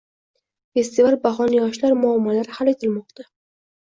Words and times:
Festival 0.77 1.17
bahona 1.25 1.59
yoshlar 1.59 1.93
muammolari 2.05 2.57
hal 2.61 2.73
etilmoqda 2.73 3.27